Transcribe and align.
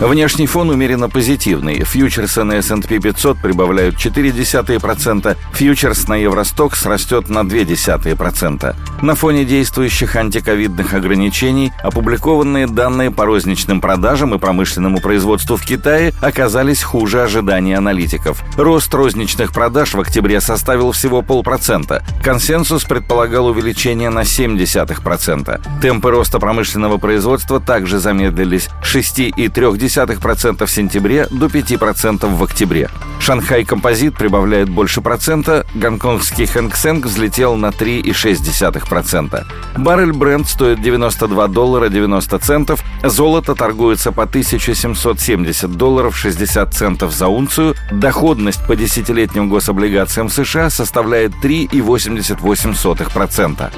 Внешний 0.00 0.46
фон 0.46 0.70
умеренно 0.70 1.08
позитивный. 1.08 1.84
Фьючерсы 1.84 2.42
на 2.42 2.54
S&P 2.54 2.98
500 2.98 3.38
прибавляют 3.38 3.94
0,4%, 3.94 5.36
фьючерс 5.52 6.08
на 6.08 6.14
Евростокс 6.14 6.84
растет 6.84 7.28
на 7.28 7.40
0,2%. 7.40 8.74
На 9.02 9.14
фоне 9.14 9.44
действующих 9.44 10.16
антиковидных 10.16 10.94
ограничений 10.94 11.72
опубликованные 11.82 12.66
данные 12.66 13.12
по 13.12 13.24
розничным 13.24 13.80
продажам 13.80 14.34
и 14.34 14.38
промышленному 14.38 15.00
производству 15.00 15.56
в 15.56 15.64
Китае 15.64 16.12
оказались 16.20 16.82
хуже 16.82 17.22
ожиданий 17.22 17.74
аналитиков. 17.74 18.42
Рост 18.56 18.92
розничных 18.92 19.52
продаж 19.52 19.94
в 19.94 20.00
октябре 20.00 20.40
составил 20.40 20.90
всего 20.92 21.22
полпроцента. 21.22 22.02
Консенсус 22.22 22.84
предполагал 22.84 23.46
увеличение 23.46 24.10
на 24.10 24.22
0,7%. 24.22 25.60
Темпы 25.80 26.10
роста 26.10 26.40
промышленного 26.40 26.98
производства 26.98 27.60
также 27.60 28.00
замедлились 28.00 28.68
6,3% 28.82 29.83
0,2% 29.84 30.66
в 30.66 30.70
сентябре 30.70 31.26
до 31.30 31.46
5% 31.46 32.36
в 32.36 32.42
октябре. 32.42 32.88
Шанхай 33.24 33.64
Композит 33.64 34.18
прибавляет 34.18 34.68
больше 34.68 35.00
процента, 35.00 35.64
гонконгский 35.74 36.44
Хэнк 36.44 37.06
взлетел 37.06 37.56
на 37.56 37.68
3,6%. 37.68 39.46
Баррель 39.78 40.12
бренд 40.12 40.46
стоит 40.46 40.82
92 40.82 41.48
доллара 41.48 41.88
90 41.88 42.38
центов, 42.40 42.84
золото 43.02 43.54
торгуется 43.54 44.12
по 44.12 44.24
1770 44.24 45.72
долларов 45.72 46.14
60 46.14 46.74
центов 46.74 47.14
за 47.14 47.28
унцию, 47.28 47.74
доходность 47.90 48.62
по 48.66 48.76
десятилетним 48.76 49.48
гособлигациям 49.48 50.28
США 50.28 50.68
составляет 50.68 51.32
3,88%. 51.42 53.72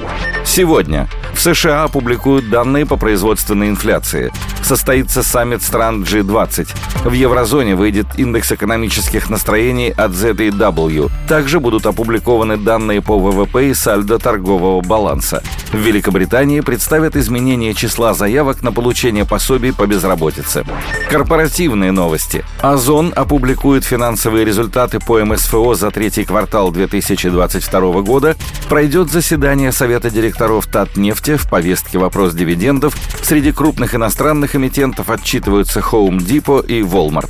Сегодня 0.45 1.07
в 1.33 1.39
США 1.39 1.83
опубликуют 1.83 2.49
данные 2.49 2.85
по 2.85 2.97
производственной 2.97 3.69
инфляции. 3.69 4.33
Состоится 4.61 5.23
саммит 5.23 5.63
стран 5.63 6.03
G20. 6.03 6.67
В 7.05 7.13
еврозоне 7.13 7.75
выйдет 7.75 8.07
индекс 8.17 8.51
экономических 8.51 9.29
настроений 9.29 9.36
от 9.91 10.11
ZEW. 10.11 11.09
Также 11.27 11.59
будут 11.59 11.85
опубликованы 11.85 12.57
данные 12.57 13.01
по 13.01 13.17
ВВП 13.17 13.69
и 13.69 13.73
сальдо 13.73 14.19
торгового 14.19 14.81
баланса. 14.81 15.43
В 15.71 15.77
Великобритании 15.77 16.61
представят 16.61 17.15
изменение 17.15 17.73
числа 17.73 18.13
заявок 18.13 18.63
на 18.63 18.71
получение 18.71 19.25
пособий 19.25 19.73
по 19.73 19.85
безработице. 19.85 20.65
Корпоративные 21.09 21.91
новости. 21.91 22.45
Озон 22.61 23.13
опубликует 23.15 23.83
финансовые 23.83 24.45
результаты 24.45 24.99
по 24.99 25.23
МСФО 25.23 25.75
за 25.75 25.91
третий 25.91 26.25
квартал 26.25 26.71
2022 26.71 28.01
года. 28.01 28.35
Пройдет 28.69 29.11
заседание 29.11 29.71
Совета 29.71 30.09
директоров 30.09 30.67
Татнефти 30.67 31.35
в 31.35 31.49
повестке 31.49 31.97
вопрос 31.97 32.33
дивидендов. 32.33 32.95
Среди 33.21 33.51
крупных 33.51 33.95
иностранных 33.95 34.55
эмитентов 34.55 35.09
отчитываются 35.09 35.79
Home 35.79 36.17
Depot 36.17 36.65
и 36.65 36.81
Walmart. 36.81 37.29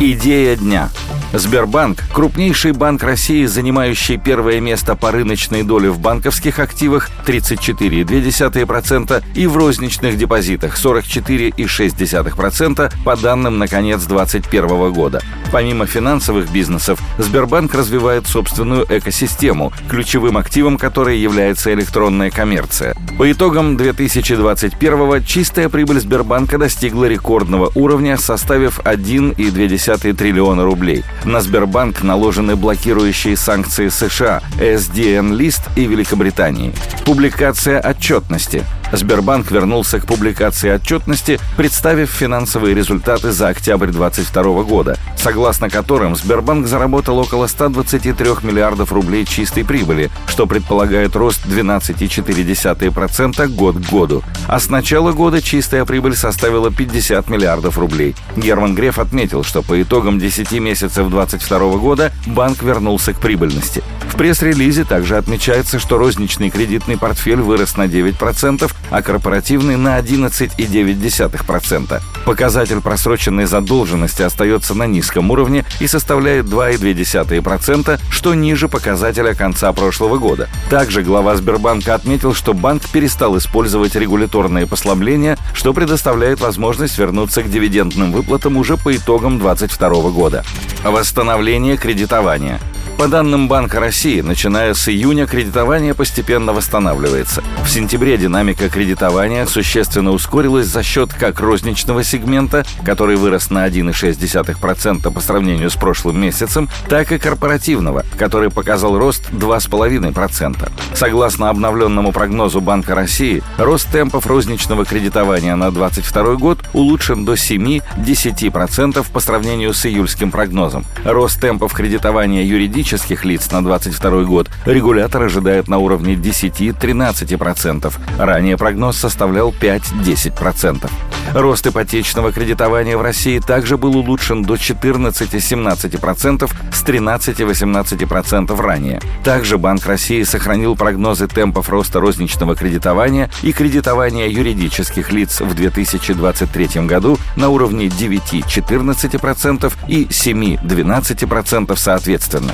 Идея 0.00 0.56
дня– 0.56 0.90
Сбербанк– 1.36 1.98
крупнейший 2.14 2.70
банк 2.72 3.02
России, 3.02 3.44
занимающий 3.46 4.18
первое 4.18 4.60
место 4.60 4.94
по 4.94 5.10
рыночной 5.10 5.64
доле 5.64 5.90
в 5.90 5.98
банковских 5.98 6.60
активах 6.60 7.10
34,2% 7.26 9.24
и 9.34 9.48
в 9.48 9.56
розничных 9.56 10.16
депозитах 10.16 10.76
44,6% 10.76 12.92
по 13.04 13.16
данным 13.16 13.58
на 13.58 13.66
конец 13.66 14.04
2021 14.04 14.92
года. 14.92 15.20
Помимо 15.50 15.86
финансовых 15.86 16.52
бизнесов, 16.52 17.00
Сбербанк 17.18 17.74
развивает 17.74 18.28
собственную 18.28 18.86
экосистему, 18.88 19.72
ключевым 19.88 20.36
активом 20.36 20.78
которой 20.78 21.18
является 21.18 21.74
электронная 21.74 22.30
коммерция. 22.30 22.94
По 23.18 23.28
итогам 23.30 23.76
2021 23.76 25.22
чистая 25.24 25.68
прибыль 25.68 26.00
Сбербанка 26.00 26.58
достигла 26.58 27.04
рекордного 27.06 27.70
уровня, 27.74 28.16
составив 28.18 28.78
1,2 28.80 30.14
триллиона 30.14 30.64
рублей. 30.64 31.04
На 31.24 31.40
Сбербанк 31.40 32.02
наложены 32.02 32.54
блокирующие 32.54 33.36
санкции 33.36 33.88
США, 33.88 34.42
SDN-лист 34.58 35.62
и 35.74 35.86
Великобритании. 35.86 36.74
Публикация 37.06 37.80
отчетности. 37.80 38.62
Сбербанк 38.96 39.50
вернулся 39.50 40.00
к 40.00 40.06
публикации 40.06 40.70
отчетности, 40.70 41.38
представив 41.56 42.10
финансовые 42.10 42.74
результаты 42.74 43.32
за 43.32 43.48
октябрь 43.48 43.90
2022 43.90 44.62
года, 44.62 44.96
согласно 45.16 45.70
которым 45.70 46.14
Сбербанк 46.16 46.66
заработал 46.66 47.18
около 47.18 47.46
123 47.46 48.26
миллиардов 48.42 48.92
рублей 48.92 49.24
чистой 49.24 49.64
прибыли, 49.64 50.10
что 50.26 50.46
предполагает 50.46 51.16
рост 51.16 51.46
12,4% 51.46 53.48
год 53.48 53.76
к 53.76 53.90
году. 53.90 54.22
А 54.46 54.60
с 54.60 54.68
начала 54.68 55.12
года 55.12 55.40
чистая 55.42 55.84
прибыль 55.84 56.16
составила 56.16 56.70
50 56.70 57.28
миллиардов 57.28 57.78
рублей. 57.78 58.14
Герман 58.36 58.74
Греф 58.74 58.98
отметил, 58.98 59.44
что 59.44 59.62
по 59.62 59.80
итогам 59.82 60.18
10 60.18 60.52
месяцев 60.60 61.08
2022 61.08 61.78
года 61.78 62.12
банк 62.26 62.62
вернулся 62.62 63.12
к 63.12 63.20
прибыльности. 63.20 63.82
В 64.14 64.16
пресс-релизе 64.16 64.84
также 64.84 65.16
отмечается, 65.16 65.80
что 65.80 65.98
розничный 65.98 66.48
кредитный 66.48 66.96
портфель 66.96 67.40
вырос 67.40 67.76
на 67.76 67.86
9%, 67.86 68.72
а 68.90 69.02
корпоративный 69.02 69.76
на 69.76 69.98
11,9%. 69.98 72.02
Показатель 72.24 72.80
просроченной 72.80 73.46
задолженности 73.46 74.22
остается 74.22 74.74
на 74.74 74.86
низком 74.86 75.30
уровне 75.30 75.64
и 75.80 75.86
составляет 75.86 76.46
2,2%, 76.46 78.00
что 78.10 78.34
ниже 78.34 78.68
показателя 78.68 79.34
конца 79.34 79.72
прошлого 79.72 80.18
года. 80.18 80.48
Также 80.70 81.02
глава 81.02 81.36
Сбербанка 81.36 81.94
отметил, 81.94 82.34
что 82.34 82.54
банк 82.54 82.88
перестал 82.88 83.36
использовать 83.38 83.94
регуляторные 83.94 84.66
послабления, 84.66 85.38
что 85.52 85.72
предоставляет 85.72 86.40
возможность 86.40 86.98
вернуться 86.98 87.42
к 87.42 87.50
дивидендным 87.50 88.12
выплатам 88.12 88.56
уже 88.56 88.76
по 88.76 88.96
итогам 88.96 89.38
2022 89.38 90.10
года. 90.10 90.44
Восстановление 90.82 91.76
кредитования– 91.76 92.58
по 92.98 93.08
данным 93.08 93.48
Банка 93.48 93.80
России, 93.80 94.20
начиная 94.20 94.72
с 94.72 94.88
июня 94.88 95.26
кредитование 95.26 95.94
постепенно 95.94 96.52
восстанавливается. 96.52 97.42
В 97.64 97.68
сентябре 97.68 98.16
динамика 98.16 98.68
кредитования 98.68 99.46
существенно 99.46 100.12
ускорилась 100.12 100.66
за 100.66 100.82
счет 100.82 101.12
как 101.12 101.40
розничного 101.40 102.04
сегмента, 102.04 102.64
который 102.84 103.16
вырос 103.16 103.50
на 103.50 103.66
1,6% 103.66 105.12
по 105.12 105.20
сравнению 105.20 105.70
с 105.70 105.74
прошлым 105.74 106.20
месяцем, 106.20 106.68
так 106.88 107.10
и 107.10 107.18
корпоративного, 107.18 108.04
который 108.16 108.50
показал 108.50 108.96
рост 108.96 109.28
2,5%. 109.32 110.70
Согласно 110.94 111.50
обновленному 111.50 112.12
прогнозу 112.12 112.60
Банка 112.60 112.94
России, 112.94 113.42
рост 113.58 113.90
темпов 113.90 114.26
розничного 114.26 114.84
кредитования 114.84 115.56
на 115.56 115.72
2022 115.72 116.34
год 116.36 116.58
улучшен 116.72 117.24
до 117.24 117.32
7-10% 117.32 119.04
по 119.12 119.20
сравнению 119.20 119.74
с 119.74 119.84
июльским 119.84 120.30
прогнозом. 120.30 120.84
Рост 121.04 121.40
темпов 121.40 121.72
кредитования 121.72 122.44
юридических 122.44 122.83
юридических 122.84 123.24
лиц 123.24 123.50
на 123.50 123.64
2022 123.64 124.24
год 124.24 124.50
регулятор 124.66 125.22
ожидает 125.22 125.68
на 125.68 125.78
уровне 125.78 126.14
10-13%. 126.14 127.92
Ранее 128.18 128.58
прогноз 128.58 128.98
составлял 128.98 129.50
5-10%. 129.50 130.90
Рост 131.32 131.66
ипотечного 131.66 132.30
кредитования 132.30 132.98
в 132.98 133.02
России 133.02 133.38
также 133.38 133.78
был 133.78 133.96
улучшен 133.96 134.42
до 134.42 134.54
14-17% 134.54 136.50
с 136.72 136.84
13-18% 136.84 138.60
ранее. 138.60 139.00
Также 139.24 139.56
Банк 139.58 139.86
России 139.86 140.22
сохранил 140.22 140.76
прогнозы 140.76 141.26
темпов 141.26 141.70
роста 141.70 142.00
розничного 142.00 142.54
кредитования 142.54 143.30
и 143.42 143.52
кредитования 143.52 144.28
юридических 144.28 145.10
лиц 145.10 145.40
в 145.40 145.54
2023 145.54 146.82
году 146.86 147.18
на 147.36 147.48
уровне 147.48 147.86
9-14% 147.86 149.72
и 149.88 150.04
7-12% 150.04 151.76
соответственно. 151.76 152.52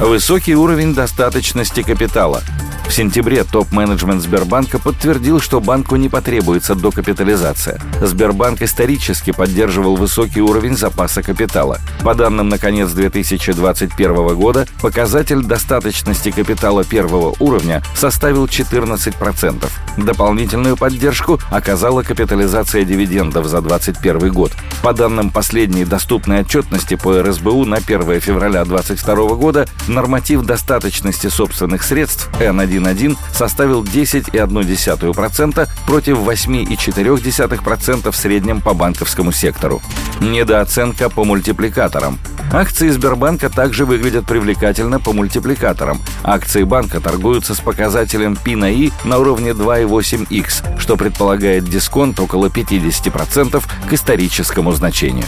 Высокий 0.00 0.54
уровень 0.54 0.94
достаточности 0.94 1.82
капитала– 1.82 2.42
в 2.86 2.92
сентябре 2.92 3.44
топ-менеджмент 3.44 4.22
Сбербанка 4.22 4.78
подтвердил, 4.78 5.40
что 5.40 5.60
банку 5.60 5.96
не 5.96 6.08
потребуется 6.08 6.74
докапитализация. 6.74 7.80
Сбербанк 8.00 8.62
исторически 8.62 9.32
поддерживал 9.32 9.96
высокий 9.96 10.40
уровень 10.40 10.76
запаса 10.76 11.22
капитала. 11.22 11.80
По 12.02 12.14
данным 12.14 12.48
на 12.48 12.58
конец 12.58 12.90
2021 12.90 14.36
года, 14.36 14.66
показатель 14.80 15.42
достаточности 15.42 16.30
капитала 16.30 16.84
первого 16.84 17.34
уровня 17.40 17.82
составил 17.96 18.46
14%. 18.46 19.68
Дополнительную 19.96 20.76
поддержку 20.76 21.40
оказала 21.50 22.02
капитализация 22.02 22.84
дивидендов 22.84 23.46
за 23.46 23.60
2021 23.60 24.32
год. 24.32 24.52
По 24.82 24.92
данным 24.92 25.30
последней 25.30 25.84
доступной 25.84 26.40
отчетности 26.40 26.96
по 26.96 27.22
РСБУ 27.22 27.64
на 27.64 27.76
1 27.76 28.20
февраля 28.20 28.64
2022 28.64 29.36
года, 29.36 29.66
норматив 29.88 30.42
достаточности 30.42 31.28
собственных 31.28 31.82
средств 31.82 32.28
N1 32.38 32.73
1.1 32.78 33.16
составил 33.32 33.82
10,1% 33.82 35.68
против 35.86 36.18
8,4% 36.18 38.10
в 38.10 38.16
среднем 38.16 38.60
по 38.60 38.74
банковскому 38.74 39.32
сектору. 39.32 39.82
Недооценка 40.20 41.10
по 41.10 41.24
мультипликаторам. 41.24 42.18
Акции 42.52 42.88
Сбербанка 42.90 43.48
также 43.48 43.84
выглядят 43.84 44.26
привлекательно 44.26 45.00
по 45.00 45.12
мультипликаторам. 45.12 46.00
Акции 46.22 46.62
банка 46.62 47.00
торгуются 47.00 47.54
с 47.54 47.60
показателем 47.60 48.36
P 48.36 48.54
на 48.54 48.66
I 48.66 48.92
на 49.04 49.18
уровне 49.18 49.50
2,8x, 49.50 50.78
что 50.78 50.96
предполагает 50.96 51.64
дисконт 51.64 52.20
около 52.20 52.46
50% 52.46 53.62
к 53.88 53.92
историческому 53.92 54.72
значению. 54.72 55.26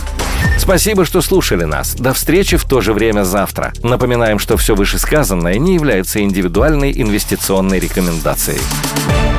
Спасибо, 0.59 1.05
что 1.05 1.21
слушали 1.21 1.65
нас. 1.65 1.95
До 1.95 2.13
встречи 2.13 2.57
в 2.57 2.65
то 2.65 2.81
же 2.81 2.93
время 2.93 3.25
завтра. 3.25 3.73
Напоминаем, 3.83 4.39
что 4.39 4.57
все 4.57 4.75
вышесказанное 4.75 5.59
не 5.59 5.75
является 5.75 6.23
индивидуальной 6.23 6.93
инвестиционной 7.37 7.79
рекомендацией. 7.79 9.36